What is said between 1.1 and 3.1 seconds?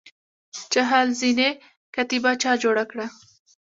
زینې کتیبه چا جوړه کړه؟